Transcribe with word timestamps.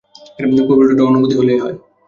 পবিত্ররা 0.69 1.03
অনুমতি 1.03 1.35
হলেই 1.35 1.59
হয়। 1.59 1.75